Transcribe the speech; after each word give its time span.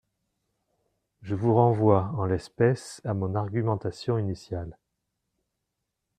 Je 1.21 1.35
vous 1.35 1.53
renvoie, 1.53 2.11
en 2.17 2.25
l’espèce, 2.25 3.01
à 3.05 3.13
mon 3.13 3.35
argumentation 3.35 4.17
initiale. 4.17 4.75